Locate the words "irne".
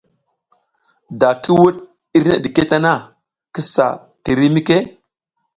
2.17-2.35